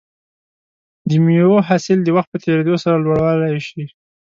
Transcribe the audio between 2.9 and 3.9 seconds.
لوړولی شي.